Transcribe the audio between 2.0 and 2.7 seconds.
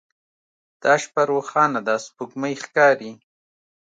سپوږمۍ